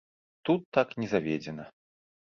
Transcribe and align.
Тут 0.49 0.65
так 0.79 0.97
не 1.03 1.13
заведзена. 1.15 1.71